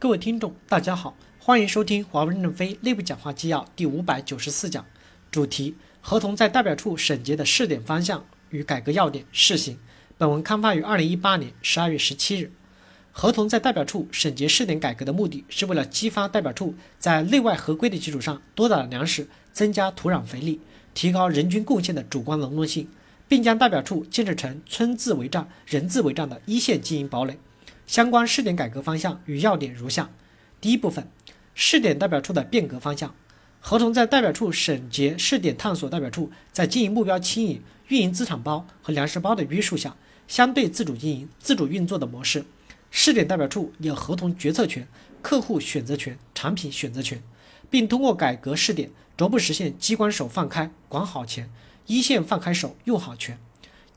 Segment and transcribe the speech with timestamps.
[0.00, 4.86] 各位听众，大家好，欢迎收听华为任正非内部讲话纪要第五百九十四讲，
[5.28, 9.76] 主题：合同在代表处审结的试点方向与改革要点试行。
[10.16, 12.52] 本文刊发于二零一八年十二月十七日。
[13.10, 20.60] 合同在代表处审结试点改革的目的是为了激发代表处在内外合规的基础上多打粮食，增加土壤肥力，
[20.94, 22.86] 提高人均贡献的主观能动性，
[23.26, 27.36] 并将代表处建设成村自为战、人自为战的一线经营堡垒。
[27.88, 30.10] 相关试点改革方向与要点如下：
[30.60, 31.08] 第一部分，
[31.54, 33.14] 试点代表处的变革方向。
[33.60, 39.96] 合同在代表处审结试点探索代表处在经营目标牵引、运营资产包和粮食包的约束下，
[40.28, 42.44] 相对自主经营、自主运作的模式。
[42.90, 44.86] 试点代表处有合同决策权、
[45.22, 47.22] 客户选择权、产品选择权，
[47.70, 51.50] 并通过改革试点，逐步实现机关手放开管好钱，
[51.86, 53.38] 一线放开手用好权。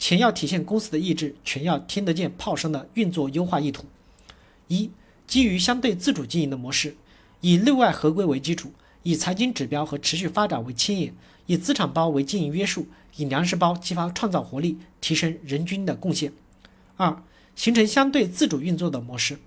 [0.02, 3.86] 钱要体现公司的意志，权要听得见炮声的运作优化意图。
[4.68, 4.90] 一、
[5.28, 6.96] 基于相对自主经营的模式，
[7.42, 8.72] 以内外合规为基础，
[9.04, 11.14] 以财经指标和持续发展为牵引，
[11.46, 16.34] 以资产包为经营约束，以粮食包激发创造活力，提升人均的贡献。
[16.98, 17.22] 二、
[17.56, 19.38] 形成相对自主运作的模式，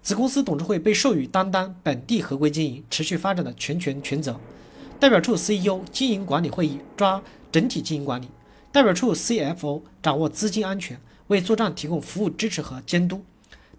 [0.00, 4.40] 子公司董事会被授予担当本地合规经营、持续发展的全权全责，
[4.98, 7.22] 代表处 CEO 经营管理会议抓
[7.52, 8.26] 整体经营管理。
[8.70, 13.24] 代表处 CFO 掌握资金安全，为作战提供服务支持和监督。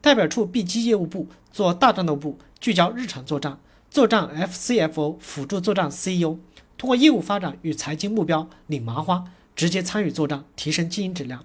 [0.02, 3.60] 代表处 BG 业务部做大战斗部，聚焦日常作战。
[3.92, 6.38] 作战 FCFO 辅助作战 CEO，
[6.78, 11.44] 通过业务发展与财经目标领麻花，直接参与作战，提升经营质量。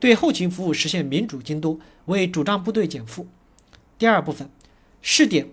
[0.00, 3.26] 对后勤服务实现民主监督，为主战部队减负。
[3.96, 4.50] 第二部分，
[5.02, 5.48] 试点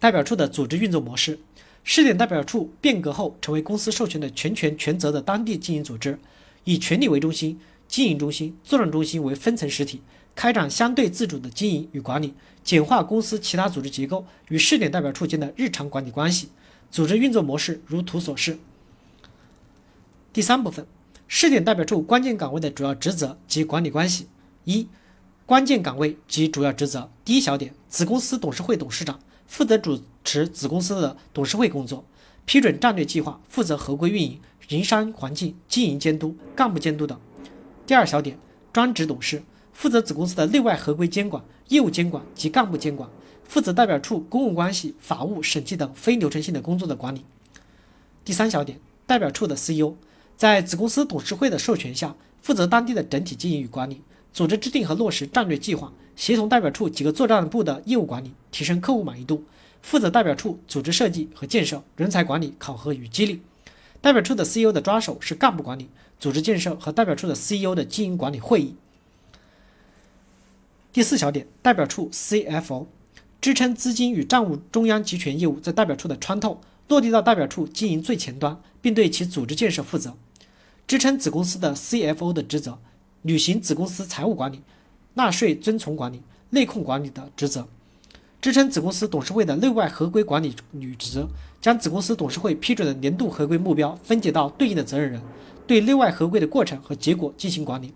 [0.00, 1.38] 代表处的组织运作模式。
[1.84, 6.18] 试点代表处变革后，成为公司授权的全权全责的当地经营组织，
[6.64, 10.02] 以权力为中心、经营中心、作战中心为分层实体，
[10.34, 16.50] 开展相对自主的经营与管理，简化公司其他组织结构与试点代表处间的日常管理关系。
[16.90, 18.58] 组织运作模式如图所示。
[20.32, 20.86] 第三部分，
[21.26, 24.28] 试点代表处关键岗位的主要职责及管理关系。
[24.64, 24.86] 一、
[25.46, 27.10] 关键岗位及主要职责。
[27.24, 29.18] 第一小点，子公司董事会董事长。
[29.46, 32.04] 负责主持子公司的董事会工作，
[32.44, 37.18] 批准战略计划，负责合规运营、营商环境、经营监督、干部监督等。
[37.86, 38.38] 第二小点，
[38.70, 43.08] 专职董事负责子公司的内外合规监管、业务监管及干部监管，
[43.42, 47.24] 负责代表处公共关系、法务、审计等非流程性的工作的管理。
[48.22, 49.94] 第三小点，代表处的 CEO
[50.36, 54.02] 在子公司董事会的授权下，负责当地的整体经营与管理，
[54.34, 55.90] 组织制定和落实战略计划。
[56.16, 59.36] 协同代表处几个作战部的业务管理，提升客户满意度；
[59.82, 63.42] 负责代表处组织设计和建设、人才管理、考核与激励。
[64.00, 65.88] 代表处的 CEO 的抓手是干部管理、
[66.20, 68.74] 组织建设和代表处的 CEO 的经营管理会议。
[70.92, 72.86] 第四小点，代表处 CFO
[73.40, 80.16] 支撑资金与账务中央集权业务在代表处的穿透，落地到代表处经营最前端，并对其组织建设负责，
[80.86, 82.78] 支撑子公司的 CFO 的职责，
[83.22, 84.62] 履行子公司财务管理。
[85.14, 87.66] 纳税遵从管理、内控管理的职责，
[88.40, 91.26] 支撑子公司董事会的内外合规管理履职，
[91.60, 95.20] 将子公司董事会批准的年度合规目标分解到对应的责任人，
[95.66, 97.92] 对内外合规的过程和结果进行管理，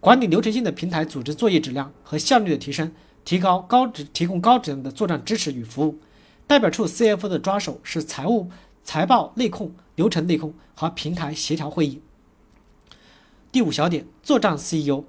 [0.00, 2.90] 管理流程性的平台组织作业质量和效率的提升，
[3.24, 6.00] 提高高质提供高质量的作战支持与服务。
[6.48, 8.50] 代表处 CFO 的抓手是财务、
[8.82, 12.02] 财报内控、流程内控和平台协调会议。
[13.52, 15.04] 第五小点，作战 CEO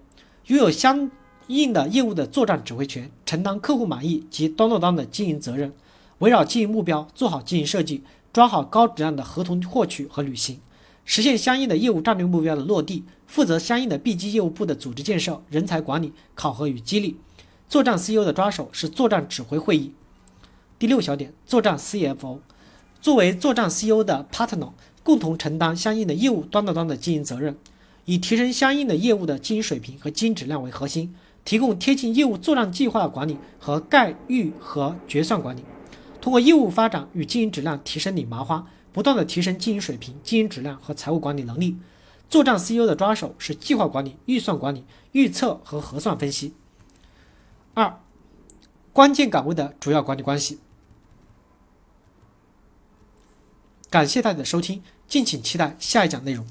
[0.45, 1.09] 拥有相。
[1.55, 5.73] 应的业务的作战指挥权，承担客户满意及端到端的经营责任，
[6.19, 10.59] 围绕经营目标做好经营设计，抓好高质量的合同获取和履行，
[11.03, 17.17] 实现相应的业务战略目标的落地，负责相应的 B 级业务部的组织建设、人才管理、考核与激励。
[17.67, 19.93] 作战 CEO 的抓手是作战指挥会议。
[20.77, 22.39] 第六小点，作战 CFO
[23.01, 24.71] 作为作战 CEO 的 partner，
[25.03, 27.57] 共同承担相应的业务端到端的经营责任，
[28.05, 31.15] 以提升相应的业务的经营水平和经营质量为核心。
[31.43, 35.63] 提供贴近业务作战计划的管理和概预和决算管理，
[36.21, 41.77] 通过业务发展与经营质量提升领麻花，不断的提升经营水平、经营质量和财务管理能力。
[42.29, 46.53] 作战 CEO 的抓手是计划管理、预算管理、预测和核算分析。
[47.73, 47.99] 二、
[48.93, 50.59] 关键岗位的主要管理关系。
[53.89, 56.45] 感谢大家的收听，敬请期待下一讲内容。